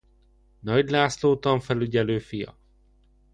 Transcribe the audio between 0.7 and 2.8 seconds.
László tanfelügyelő fia.